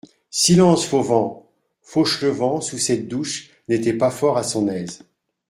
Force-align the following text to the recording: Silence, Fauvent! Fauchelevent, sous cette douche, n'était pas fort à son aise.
Silence, 0.31 0.83
Fauvent! 0.83 1.47
Fauchelevent, 1.83 2.59
sous 2.61 2.79
cette 2.79 3.07
douche, 3.07 3.51
n'était 3.67 3.93
pas 3.93 4.09
fort 4.09 4.35
à 4.39 4.41
son 4.41 4.67
aise. 4.67 5.05